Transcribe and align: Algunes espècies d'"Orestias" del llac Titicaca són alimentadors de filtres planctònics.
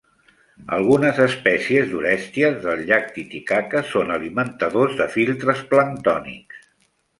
Algunes 0.77 1.19
espècies 1.25 1.91
d'"Orestias" 1.91 2.57
del 2.65 2.81
llac 2.89 3.13
Titicaca 3.19 3.85
són 3.93 4.11
alimentadors 4.17 4.99
de 5.05 5.11
filtres 5.19 5.65
planctònics. 5.77 6.69